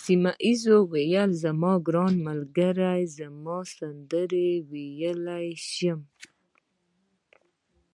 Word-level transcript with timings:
سیمونز 0.00 0.62
وویل: 0.74 1.30
زما 1.42 1.72
ګرانه 1.86 2.20
ملګرې، 2.26 2.96
زه 3.14 3.26
سندرې 3.76 4.50
ویلای 4.70 5.48
شم. 5.72 6.00